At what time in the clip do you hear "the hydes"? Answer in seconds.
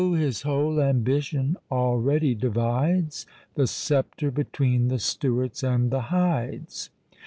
5.91-6.89